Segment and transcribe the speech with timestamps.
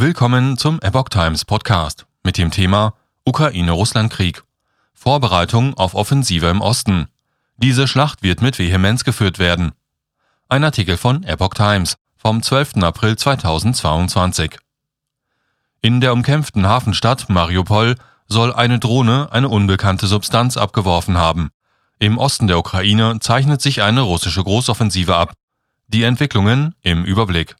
[0.00, 2.94] Willkommen zum Epoch Times Podcast mit dem Thema
[3.26, 4.44] Ukraine-Russland-Krieg.
[4.94, 7.08] Vorbereitung auf Offensive im Osten.
[7.58, 9.72] Diese Schlacht wird mit Vehemenz geführt werden.
[10.48, 12.76] Ein Artikel von Epoch Times vom 12.
[12.76, 14.56] April 2022.
[15.82, 17.96] In der umkämpften Hafenstadt Mariupol
[18.26, 21.50] soll eine Drohne eine unbekannte Substanz abgeworfen haben.
[21.98, 25.34] Im Osten der Ukraine zeichnet sich eine russische Großoffensive ab.
[25.88, 27.56] Die Entwicklungen im Überblick.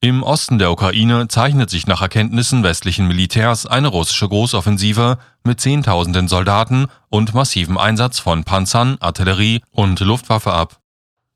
[0.00, 6.28] Im Osten der Ukraine zeichnet sich nach Erkenntnissen westlichen Militärs eine russische Großoffensive mit Zehntausenden
[6.28, 10.78] Soldaten und massivem Einsatz von Panzern, Artillerie und Luftwaffe ab.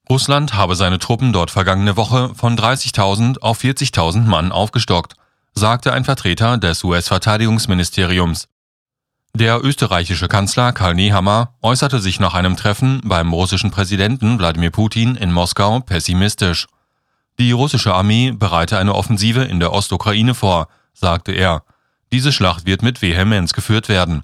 [0.09, 5.14] Russland habe seine Truppen dort vergangene Woche von 30.000 auf 40.000 Mann aufgestockt,
[5.55, 8.47] sagte ein Vertreter des US-Verteidigungsministeriums.
[9.34, 15.16] Der österreichische Kanzler Karl Nehammer äußerte sich nach einem Treffen beim russischen Präsidenten Wladimir Putin
[15.16, 16.69] in Moskau pessimistisch.
[17.38, 21.64] Die russische Armee bereite eine Offensive in der Ostukraine vor, sagte er.
[22.12, 24.22] Diese Schlacht wird mit Vehemenz geführt werden.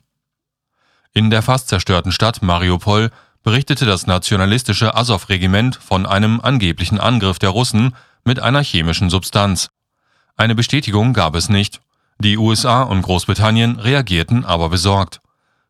[1.14, 3.10] In der fast zerstörten Stadt Mariupol
[3.42, 9.70] berichtete das nationalistische Azov-Regiment von einem angeblichen Angriff der Russen mit einer chemischen Substanz.
[10.36, 11.80] Eine Bestätigung gab es nicht.
[12.18, 15.20] Die USA und Großbritannien reagierten aber besorgt.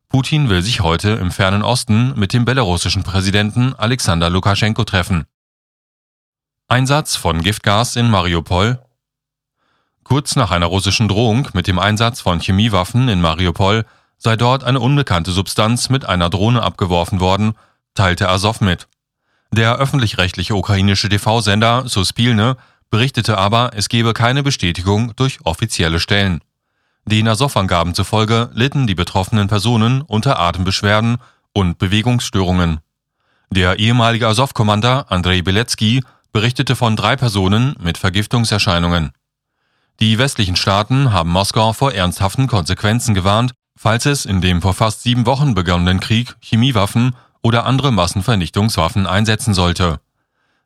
[0.09, 5.25] Putin will sich heute im fernen Osten mit dem belarussischen Präsidenten Alexander Lukaschenko treffen.
[6.71, 8.77] Einsatz von Giftgas in Mariupol
[10.03, 13.87] Kurz nach einer russischen Drohung mit dem Einsatz von Chemiewaffen in Mariupol
[14.19, 17.53] sei dort eine unbekannte Substanz mit einer Drohne abgeworfen worden,
[17.95, 18.87] teilte Azov mit.
[19.51, 22.55] Der öffentlich-rechtliche ukrainische TV-Sender Suspilne
[22.91, 26.39] berichtete aber, es gebe keine Bestätigung durch offizielle Stellen.
[27.03, 31.17] Den Azov-Angaben zufolge litten die betroffenen Personen unter Atembeschwerden
[31.51, 32.81] und Bewegungsstörungen.
[33.49, 39.11] Der ehemalige Azov-Commander Andrei Beletski berichtete von drei Personen mit Vergiftungserscheinungen.
[39.99, 45.03] Die westlichen Staaten haben Moskau vor ernsthaften Konsequenzen gewarnt, falls es in dem vor fast
[45.03, 49.99] sieben Wochen begonnenen Krieg Chemiewaffen oder andere Massenvernichtungswaffen einsetzen sollte.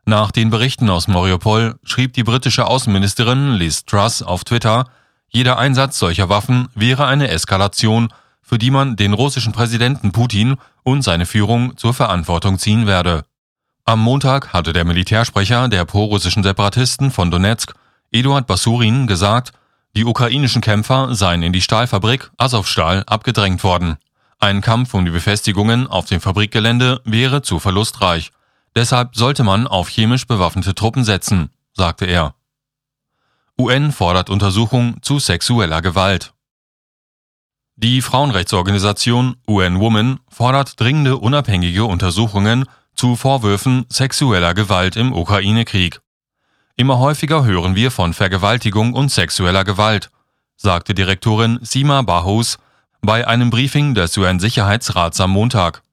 [0.06, 4.86] Nach den Berichten aus Mariupol schrieb die britische Außenministerin Liz Truss auf Twitter,
[5.30, 8.10] jeder Einsatz solcher Waffen wäre eine Eskalation,
[8.42, 13.24] für die man den russischen Präsidenten Putin und seine Führung zur Verantwortung ziehen werde.
[13.86, 17.74] Am Montag hatte der Militärsprecher der prorussischen Separatisten von Donetsk,
[18.12, 19.52] Eduard Basurin, gesagt,
[19.94, 23.98] die ukrainischen Kämpfer seien in die Stahlfabrik Azovstal abgedrängt worden.
[24.40, 28.32] Ein Kampf um die Befestigungen auf dem Fabrikgelände wäre zu verlustreich.
[28.74, 32.36] Deshalb sollte man auf chemisch bewaffnete Truppen setzen, sagte er.
[33.60, 36.34] UN fordert Untersuchung zu sexueller Gewalt.
[37.76, 46.02] Die Frauenrechtsorganisation UN Women fordert dringende unabhängige Untersuchungen zu Vorwürfen sexueller Gewalt im Ukraine-Krieg.
[46.76, 50.10] Immer häufiger hören wir von Vergewaltigung und sexueller Gewalt,
[50.56, 52.58] sagte Direktorin Sima Bahus
[53.02, 55.84] bei einem Briefing des UN-Sicherheitsrats am Montag.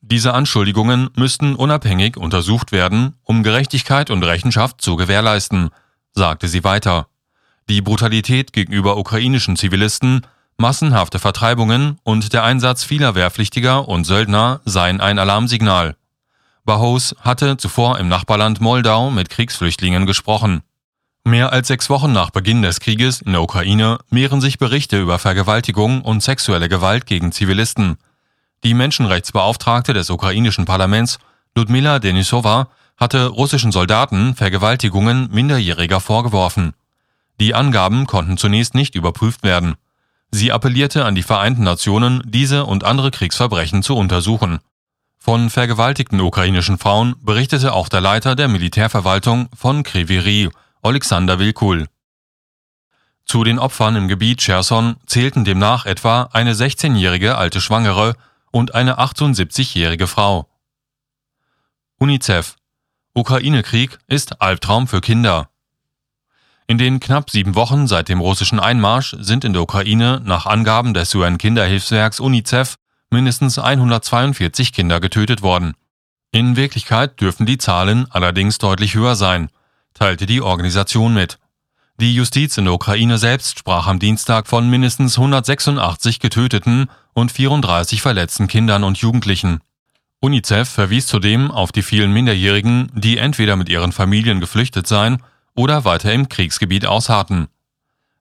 [0.00, 5.70] Diese Anschuldigungen müssten unabhängig untersucht werden, um Gerechtigkeit und Rechenschaft zu gewährleisten,
[6.12, 7.08] sagte sie weiter.
[7.68, 10.26] Die Brutalität gegenüber ukrainischen Zivilisten,
[10.56, 15.96] massenhafte Vertreibungen und der Einsatz vieler Wehrpflichtiger und Söldner seien ein Alarmsignal.
[16.64, 20.62] Bahos hatte zuvor im Nachbarland Moldau mit Kriegsflüchtlingen gesprochen.
[21.24, 25.18] Mehr als sechs Wochen nach Beginn des Krieges in der Ukraine mehren sich Berichte über
[25.18, 27.96] Vergewaltigung und sexuelle Gewalt gegen Zivilisten.
[28.64, 31.18] Die Menschenrechtsbeauftragte des ukrainischen Parlaments,
[31.54, 36.74] Ludmila Denisova, hatte russischen Soldaten Vergewaltigungen Minderjähriger vorgeworfen.
[37.40, 39.74] Die Angaben konnten zunächst nicht überprüft werden.
[40.30, 44.60] Sie appellierte an die Vereinten Nationen, diese und andere Kriegsverbrechen zu untersuchen.
[45.22, 50.48] Von vergewaltigten ukrainischen Frauen berichtete auch der Leiter der Militärverwaltung von Kriviri,
[50.80, 51.88] Alexander Wilkul.
[53.26, 58.14] Zu den Opfern im Gebiet Cherson zählten demnach etwa eine 16-jährige alte Schwangere
[58.50, 60.48] und eine 78-jährige Frau.
[61.98, 62.56] UNICEF
[63.12, 65.50] Ukraine-Krieg ist Albtraum für Kinder.
[66.66, 70.94] In den knapp sieben Wochen seit dem russischen Einmarsch sind in der Ukraine nach Angaben
[70.94, 72.76] des UN-Kinderhilfswerks UNICEF
[73.10, 75.74] mindestens 142 Kinder getötet worden.
[76.32, 79.50] In Wirklichkeit dürfen die Zahlen allerdings deutlich höher sein,
[79.94, 81.38] teilte die Organisation mit.
[82.00, 88.00] Die Justiz in der Ukraine selbst sprach am Dienstag von mindestens 186 getöteten und 34
[88.00, 89.60] verletzten Kindern und Jugendlichen.
[90.20, 95.22] UNICEF verwies zudem auf die vielen Minderjährigen, die entweder mit ihren Familien geflüchtet seien
[95.54, 97.48] oder weiter im Kriegsgebiet ausharten.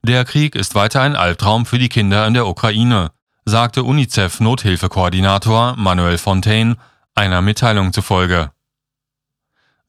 [0.01, 3.11] Der Krieg ist weiter ein Albtraum für die Kinder in der Ukraine,
[3.49, 6.77] sagte UNICEF-Nothilfekoordinator Manuel Fontaine
[7.15, 8.51] einer Mitteilung zufolge.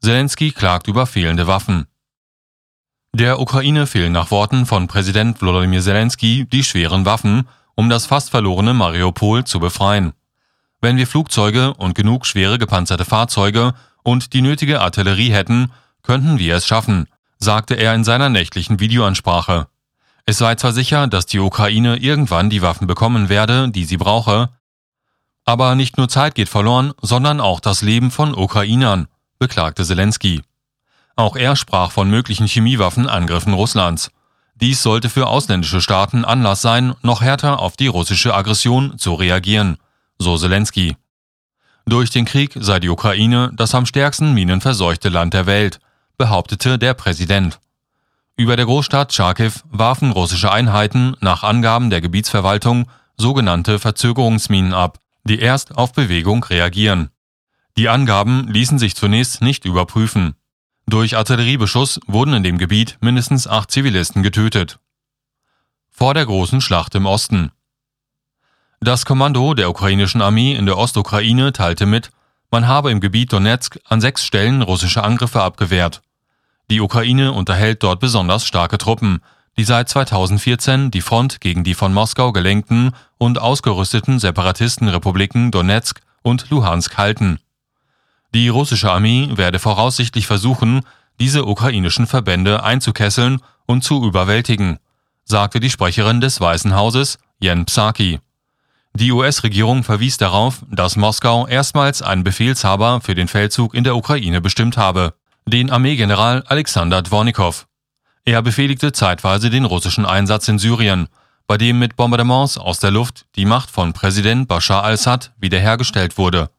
[0.01, 1.87] Zelensky klagt über fehlende Waffen.
[3.13, 8.31] Der Ukraine fehlen nach Worten von Präsident Volodymyr Zelensky die schweren Waffen, um das fast
[8.31, 10.15] verlorene Mariupol zu befreien.
[10.81, 15.71] Wenn wir Flugzeuge und genug schwere gepanzerte Fahrzeuge und die nötige Artillerie hätten,
[16.03, 17.09] könnten wir es schaffen,
[17.39, 19.67] sagte er in seiner nächtlichen Videoansprache.
[20.31, 24.51] Es sei zwar sicher, dass die Ukraine irgendwann die Waffen bekommen werde, die sie brauche,
[25.45, 29.09] aber nicht nur Zeit geht verloren, sondern auch das Leben von Ukrainern,
[29.41, 30.43] beklagte Zelensky.
[31.17, 34.13] Auch er sprach von möglichen Chemiewaffenangriffen Russlands.
[34.55, 39.79] Dies sollte für ausländische Staaten Anlass sein, noch härter auf die russische Aggression zu reagieren,
[40.21, 40.97] so Zelensky.
[41.87, 45.81] Durch den Krieg sei die Ukraine das am stärksten minenverseuchte Land der Welt,
[46.19, 47.59] behauptete der Präsident.
[48.37, 52.87] Über der Großstadt Charkiw warfen russische Einheiten nach Angaben der Gebietsverwaltung
[53.17, 57.11] sogenannte Verzögerungsminen ab, die erst auf Bewegung reagieren.
[57.77, 60.35] Die Angaben ließen sich zunächst nicht überprüfen.
[60.87, 64.79] Durch Artilleriebeschuss wurden in dem Gebiet mindestens acht Zivilisten getötet.
[65.91, 67.53] Vor der großen Schlacht im Osten.
[68.81, 72.11] Das Kommando der ukrainischen Armee in der Ostukraine teilte mit,
[72.51, 76.03] man habe im Gebiet Donetsk an sechs Stellen russische Angriffe abgewehrt.
[76.71, 79.21] Die Ukraine unterhält dort besonders starke Truppen,
[79.59, 86.49] die seit 2014 die Front gegen die von Moskau gelenkten und ausgerüsteten Separatistenrepubliken Donetsk und
[86.49, 87.41] Luhansk halten.
[88.33, 90.83] Die russische Armee werde voraussichtlich versuchen,
[91.19, 94.79] diese ukrainischen Verbände einzukesseln und zu überwältigen,
[95.25, 98.21] sagte die Sprecherin des Weißen Hauses, Jen Psaki.
[98.95, 104.41] Die US-Regierung verwies darauf, dass Moskau erstmals einen Befehlshaber für den Feldzug in der Ukraine
[104.41, 105.15] bestimmt habe,
[105.47, 107.67] den Armeegeneral Alexander Dvornikow.
[108.25, 111.09] Er befehligte zeitweise den russischen Einsatz in Syrien,
[111.47, 116.51] bei dem mit Bombardements aus der Luft die Macht von Präsident Bashar al-Assad wiederhergestellt wurde.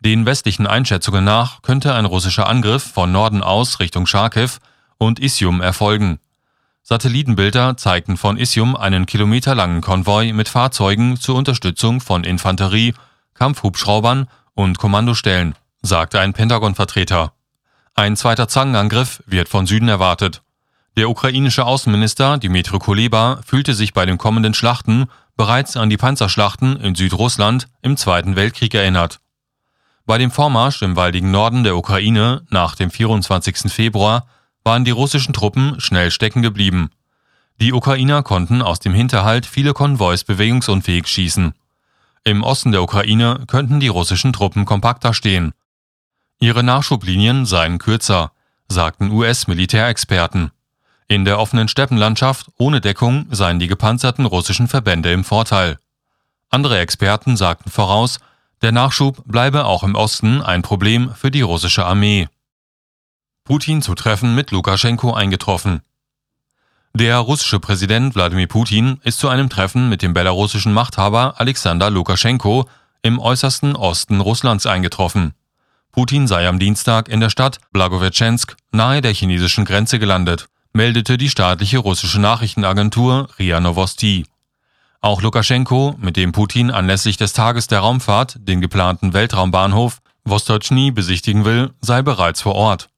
[0.00, 4.52] Den westlichen Einschätzungen nach könnte ein russischer Angriff von Norden aus Richtung Charkiw
[4.96, 6.20] und Isium erfolgen.
[6.82, 12.94] Satellitenbilder zeigten von Isium einen kilometerlangen Konvoi mit Fahrzeugen zur Unterstützung von Infanterie,
[13.34, 17.32] Kampfhubschraubern und Kommandostellen, sagte ein Pentagon-Vertreter.
[17.98, 20.42] Ein zweiter Zangenangriff wird von Süden erwartet.
[20.96, 25.06] Der ukrainische Außenminister Dmitry Kuleba fühlte sich bei den kommenden Schlachten
[25.36, 29.18] bereits an die Panzerschlachten in Südrussland im Zweiten Weltkrieg erinnert.
[30.06, 33.68] Bei dem Vormarsch im waldigen Norden der Ukraine nach dem 24.
[33.68, 34.28] Februar
[34.62, 36.90] waren die russischen Truppen schnell stecken geblieben.
[37.60, 41.52] Die Ukrainer konnten aus dem Hinterhalt viele Konvois bewegungsunfähig schießen.
[42.22, 45.52] Im Osten der Ukraine könnten die russischen Truppen kompakter stehen.
[46.40, 48.30] Ihre Nachschublinien seien kürzer,
[48.68, 50.52] sagten US-Militärexperten.
[51.08, 55.78] In der offenen Steppenlandschaft ohne Deckung seien die gepanzerten russischen Verbände im Vorteil.
[56.48, 58.20] Andere Experten sagten voraus,
[58.62, 62.28] der Nachschub bleibe auch im Osten ein Problem für die russische Armee.
[63.42, 65.82] Putin zu Treffen mit Lukaschenko eingetroffen.
[66.94, 72.68] Der russische Präsident Wladimir Putin ist zu einem Treffen mit dem belarussischen Machthaber Alexander Lukaschenko
[73.02, 75.34] im äußersten Osten Russlands eingetroffen.
[75.92, 81.30] Putin sei am Dienstag in der Stadt Blagowetschensk nahe der chinesischen Grenze gelandet, meldete die
[81.30, 84.26] staatliche russische Nachrichtenagentur RIA Novosti.
[85.00, 91.44] Auch Lukaschenko, mit dem Putin anlässlich des Tages der Raumfahrt den geplanten Weltraumbahnhof Vostochny besichtigen
[91.44, 92.90] will, sei bereits vor Ort.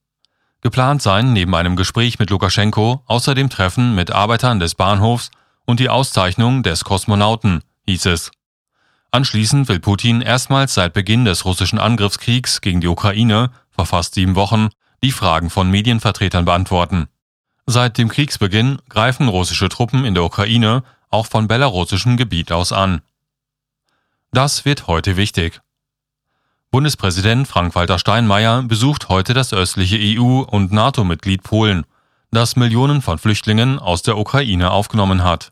[0.61, 5.31] Geplant seien neben einem Gespräch mit Lukaschenko außerdem Treffen mit Arbeitern des Bahnhofs
[5.65, 8.31] und die Auszeichnung des Kosmonauten, hieß es.
[9.13, 14.35] Anschließend will Putin erstmals seit Beginn des russischen Angriffskriegs gegen die Ukraine vor fast sieben
[14.35, 14.69] Wochen
[15.03, 17.07] die Fragen von Medienvertretern beantworten.
[17.65, 23.01] Seit dem Kriegsbeginn greifen russische Truppen in der Ukraine auch von belarussischem Gebiet aus an.
[24.31, 25.59] Das wird heute wichtig.
[26.69, 31.85] Bundespräsident Frank-Walter Steinmeier besucht heute das östliche EU- und NATO-Mitglied Polen,
[32.31, 35.49] das Millionen von Flüchtlingen aus der Ukraine aufgenommen hat